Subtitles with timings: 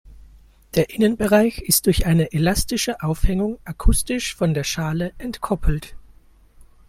[0.73, 5.95] Der Innenbereich ist durch eine elastische Aufhängung akustisch von der Schale entkoppelt.